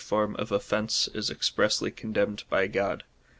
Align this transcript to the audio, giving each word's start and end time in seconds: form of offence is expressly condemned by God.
form 0.03 0.35
of 0.37 0.51
offence 0.51 1.07
is 1.13 1.29
expressly 1.29 1.91
condemned 1.91 2.43
by 2.49 2.65
God. 2.65 3.03